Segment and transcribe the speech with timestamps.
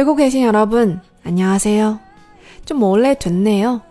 [0.00, 2.00] 듣고 계신 여러분, 안녕하세요.
[2.64, 3.82] 좀 몰래 됐네요.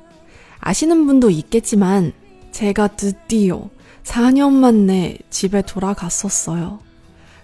[0.60, 2.14] 아시는 분도 있겠지만,
[2.52, 3.70] 제가 드디어
[4.04, 6.80] 4년 만에 집에 돌아갔었어요.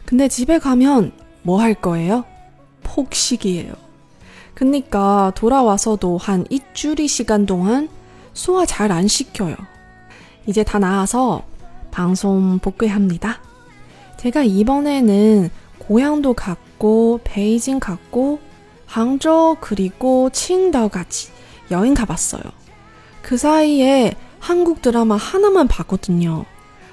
[0.03, 1.11] 근데 집에 가면
[1.43, 2.23] 뭐 할 거예요?
[2.81, 3.71] 폭식이에요.
[4.55, 7.87] 그니까 돌아와서도 한 일주일 시간 동안
[8.33, 9.55] 소화 잘 안 시켜요.
[10.47, 11.43] 이제 다 나아서
[11.91, 13.41] 방송 복귀합니다.
[14.17, 18.39] 제가 이번에는 고향도 갔고 베이징 갔고
[18.94, 21.30] 항저우 그리고 칭다오까지
[21.70, 22.42] 여행 가봤어요.
[23.22, 26.44] 그 사이에 한국 드라마 하나만 봤거든요.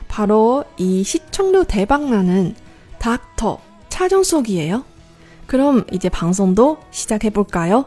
[0.08, 2.56] 바로 이 시청률 대박나는
[3.00, 3.60] 닥터
[3.90, 4.84] 차정석이에요.
[5.48, 7.86] 그럼 이제 방송도 시작해볼까요?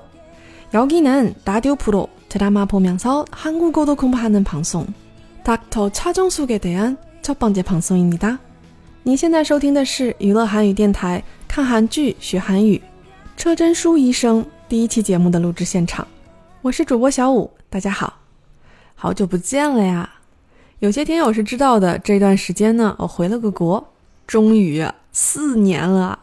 [0.73, 4.87] 여기는 라디오 프로 드라마 보면서 한국어도 공부하는 방송
[5.45, 8.38] 닥터 차정숙에 대한 첫 번째 방송입니다.
[9.02, 12.80] 您现在收听的是娱乐韩语电台看韩剧学韩语
[13.38, 16.08] 车真书医生第一期节目的录制现场，
[16.62, 18.22] 我是主播小五，大家好。
[18.96, 20.10] 好久不见了呀！
[20.80, 23.94] 有些听友是知道的，这段时间呢，我回了个国，
[24.26, 26.18] 终于四年了。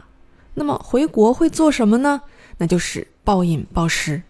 [0.55, 2.23] 那么回国会做什么呢？
[2.57, 4.23] 那就是暴饮暴食。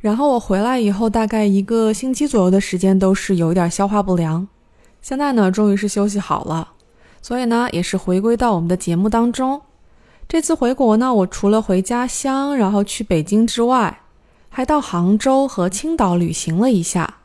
[0.00, 4.46] 然后我回来以后，大概一个星期左右的时间都是有一点消化不良。
[5.02, 6.70] 现在呢，终于是休息好了，
[7.20, 9.60] 所以呢，也是回归到我们的节目当中。
[10.26, 14.00] 这次回国呢，我除了回家乡，然后去北京之外，
[14.48, 17.18] 还到杭州和青岛旅行了一下。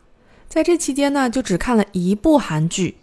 [0.48, 2.98] 在这期间呢，就只看了一部韩剧，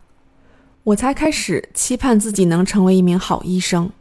[0.83, 3.91] 我才开始期盼自己能成为一名好医生。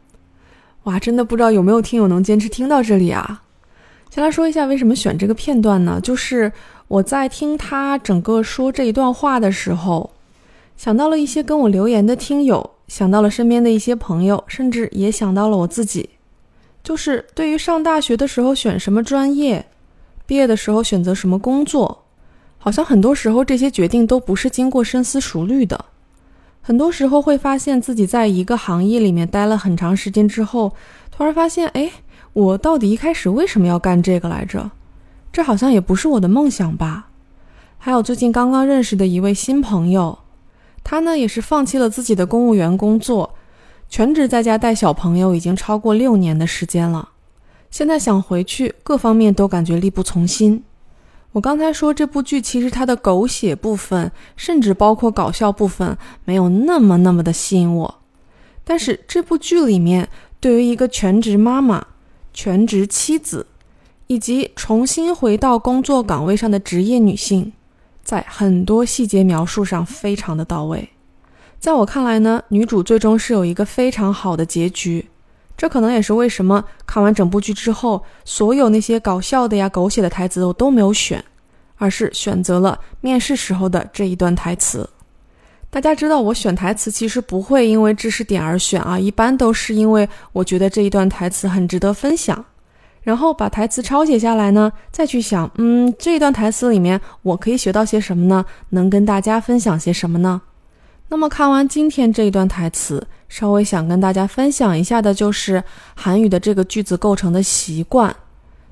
[0.83, 3.43] 哇，真的不知道有没有听友能坚持听到这里啊？
[4.16, 6.00] 先来说一下为什么选这个片段呢？
[6.02, 6.50] 就是
[6.88, 10.10] 我在听他整个说这一段话的时候，
[10.74, 16.08] 想到了一些跟我留言的听友想到了身边的一些朋友，甚至也想到了我自己。
[16.82, 19.66] 就是对于上大学的时候选什么专业，
[20.24, 22.04] 毕业的时候选择什么工作，
[22.56, 25.84] 好像很多时候这些决定都不是经过深思熟虑的。
[26.62, 30.72] 很多时候会发现自己在一个行业里面待了很长时间之后，
[31.10, 31.90] 突然发现，哎，
[32.36, 34.70] 我到底一开始为什么要干这个来着？
[35.32, 37.08] 这好像也不是我的梦想吧。
[37.78, 40.18] 还有最近刚刚认识的一位新朋友，
[40.84, 43.34] 他呢也是放弃了自己的公务员工作。
[43.88, 47.08] 全职在家带小朋友已经超过六年的时间了，
[47.70, 50.62] 现在想回去，各方面都感觉力不从心。
[51.32, 55.96] 我刚才说这部剧其实它的狗血部分，甚至包括搞笑部分，
[56.26, 57.94] 没有那么那么的吸引我。
[58.62, 61.86] 但是这部剧里面，对于一个全职妈妈、
[62.36, 63.46] 全职妻子，
[64.08, 67.50] 以及重新回到工作岗位上的职业女性，
[68.04, 70.90] 在很多细节描述上非常的到位。
[71.58, 75.08] 在我看来呢，女主最终是有一个非常好的结局，
[75.56, 81.24] 这可能也是为什么看完整部剧之后，所有那些搞笑的呀、狗血的台词我都没有选，
[81.76, 84.86] 而是选择了面试时候的这一段台词。
[85.76, 92.42] 大家知道，我选台词其实不会因为知识点而选啊，一般都是因为我觉得这一段台词很值得分享，
[93.02, 98.42] 然后把台词抄写下来呢，再去想，嗯，这一段台词里面我可以学到些什么呢？
[98.70, 100.40] 能跟大家分享些什么呢？
[101.10, 105.62] 那么看完今天这一段台词，稍微想跟大家分享一下的就是
[105.94, 108.16] 韩语的这个句子构成的习惯，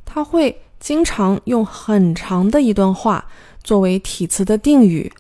[0.07, 3.27] 它会经常用很长的一段话
[3.63, 5.13] 作为体词的定语，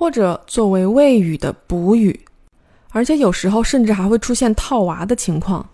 [0.00, 2.18] 或者作为谓语的补语，
[2.88, 5.68] 而且有时候甚至还会出现套娃的情况，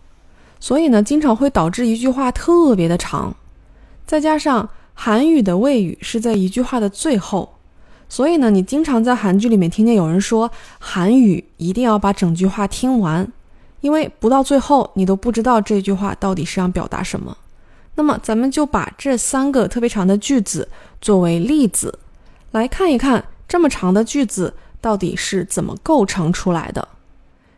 [0.59, 3.33] 所以呢，经常会导致一句话特别的长，
[4.05, 7.55] 再加上韩语的谓语是在一句话的最后。
[8.09, 10.51] 所以呢，你经常在韩剧里面听见有人说
[10.81, 13.33] 韩语一定要把整句话听完，
[13.81, 17.37] 因为不到最后你都不知道这句话到底是想表达什么。
[17.95, 20.69] 那么咱们就把这三个特别长的句子
[21.01, 21.97] 作为例子，
[22.51, 26.88] 来看一看这么长的句子到底是怎么构成出来的。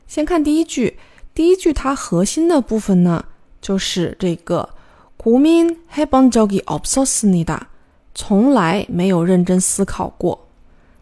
[0.08, 0.98] 先看第一句，
[1.34, 3.26] 第一句它核心的部分呢，
[3.62, 4.70] 就是这个
[5.18, 7.60] 고민해본적이없었습니다
[8.14, 10.48] 从来没有认真思考过，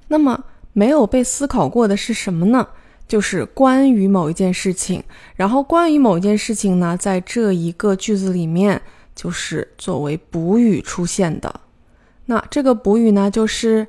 [0.08, 2.68] 那么没有被思考过的是什么呢？
[3.08, 5.04] 就是关于某一件事情，
[5.36, 8.82] 然后关于某一件事情呢，在这一个句子里面
[9.14, 11.60] 就是作为补语出现的。
[12.28, 13.86] 那这个补语呢，就是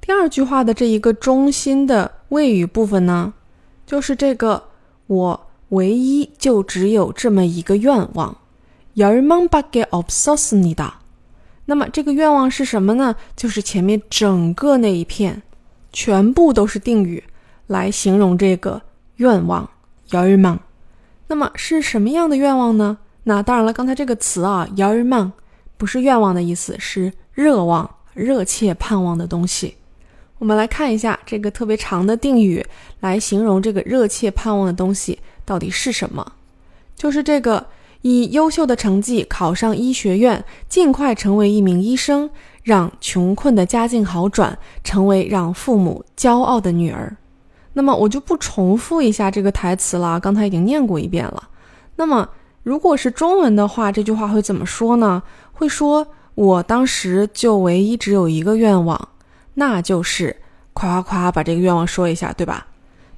[0.00, 3.34] 第二句话的这一个中心的谓语部分呢，
[3.86, 4.64] 就是这个
[5.06, 5.44] 我。
[5.70, 8.34] 唯一就只有这么一个愿望，
[8.94, 10.92] 열망밖에없었습니다。
[11.66, 13.14] 那么这个愿望是什么呢？
[13.36, 15.42] 就是前面整个那一片，
[15.92, 17.22] 全部都是定语
[17.66, 18.80] 来形容这个
[19.16, 19.68] 愿望，
[20.19, 20.59] Yorman
[21.27, 22.97] 那么是什么样的愿望呢？
[23.23, 25.31] 那当然了，刚才这个词啊，Yorman
[25.77, 29.75] 不是愿望的意思，是热望，热切盼望的东西。
[30.39, 32.65] 我们来看一下这个特别长的定语
[32.99, 36.33] 来形容这个热切盼望的东西到底是什么，
[36.95, 37.65] 就是这个
[38.01, 42.29] 以优秀的成绩考上医学院，尽快成为一名医生，
[42.61, 47.15] 让穷困的家境好转，成为让父母骄傲的女儿。
[47.73, 51.49] 那么我就不重复一下这个台词了，刚才已经念过一遍了。
[51.95, 52.27] 那么
[52.63, 55.21] 如果是中文的话，这句话会怎么说呢？
[55.51, 59.09] 会说我当时就唯一只有一个愿望，
[59.55, 60.35] 那就是
[60.73, 62.67] 夸夸夸把这个愿望说一下，对吧？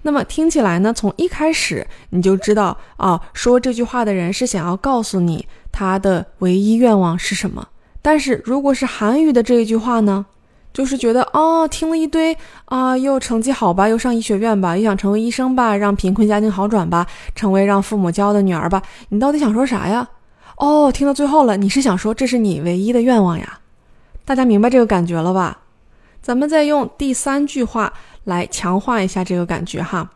[0.02, 7.68] 那么听起来呢，从一开始你就知道啊，说这句话的人是想要告诉你他的唯一愿望是什么。
[8.02, 10.26] 但是如果是韩语的这一句话呢，
[10.75, 20.09] 就是觉得哦，听了一堆啊，又成绩好吧，又上医学院吧，又想成为医生吧，让贫困家庭好转吧，成为让父母骄傲的女儿吧，你到底想说啥呀？
[20.57, 23.59] 哦，听到最后了，你是想说这是你唯一的愿望呀？
[24.25, 25.59] 大家明白这个感觉了吧？
[26.23, 27.93] 咱们再用第三句话
[28.25, 30.11] 来强化一下这个感觉哈。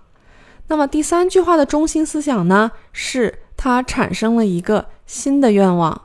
[0.69, 6.03] 那么第三句话的中心思想呢，是它产生了一个新的愿望，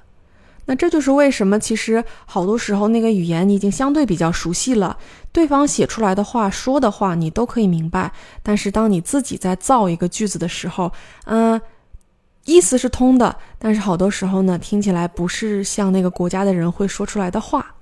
[0.68, 4.98] 那这就是为什么，其实好多时候那个语言你已经相对比较熟悉了，
[5.32, 8.12] 对方写出来的话、说的话你都可以明白。
[8.44, 10.92] 但是当你自己在造一个句子的时候，
[11.26, 11.60] 嗯，
[12.44, 17.74] 意思是通的，但是好多时候呢，听起来不是像那个国家的人会说出来的话。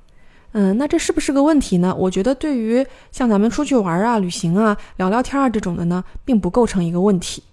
[0.52, 1.94] 嗯，那这是不是个问题呢？
[1.98, 7.44] 我觉得对于像咱们出去玩啊、旅行啊、聊聊天啊这种的呢，并不构成一个问题。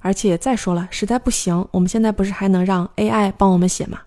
[0.00, 4.00] 而且再说了，实在不行，我们现在不是还能让 AI 帮我们写吗？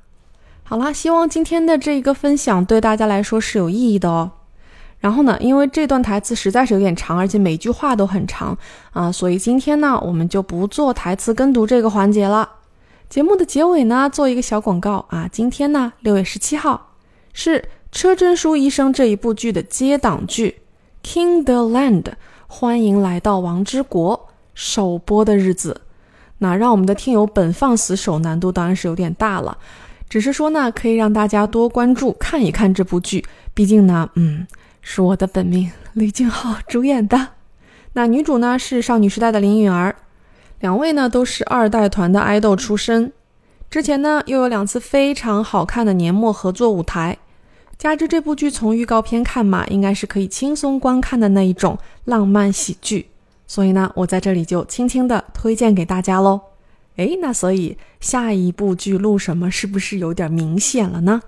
[0.67, 4.31] 好啦，希望今天的这一个分享对大家来说是有意义的哦。
[4.99, 8.57] 然后呢，因为这段台词实在是有点长，而且每句话都很长
[8.91, 12.49] 啊，所以今天呢，我们就不做台词跟读这个环节了。
[13.07, 16.95] 节目的结尾呢，做一个小广告啊，今天呢，六月十七号
[17.31, 17.59] 是
[17.91, 20.61] 《车贞淑医生》这一部剧的接档剧
[21.07, 22.01] 《King the Land》，
[22.47, 25.81] 欢迎来到王之国首播的日子。
[26.39, 29.59] 那让我们的听友本放死守，难度当然是有点大了。
[30.07, 34.45] 只是说呢，可以让大家多关注看一看这部剧，毕竟呢，嗯，
[34.81, 37.29] 是我的本命李俊浩主演的。
[37.93, 39.95] 那女主呢是少女时代的林允儿，
[40.59, 43.11] 两位呢都是二代团的爱豆出身。
[43.69, 47.17] 之前呢又有两次非常好看的年末合作舞台，
[47.77, 53.07] 加之这部剧从预告片看嘛，应该是可以轻松观看的那一种浪漫喜剧，
[53.47, 56.39] 所以呢，我在这里就轻轻的推荐给大家喽。
[56.97, 61.21] 哎，那所以下一部剧录什么是不是有点明显了呢？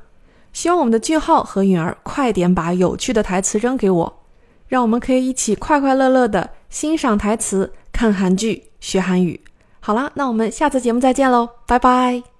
[0.53, 4.23] 希望我们的句号和允儿快点把有趣的台词扔给我，
[4.67, 9.41] 让我们可以一起快快乐乐的欣赏台词、看韩剧、学韩语。
[9.79, 12.36] 好啦，那我们下次节目再见喽，拜拜。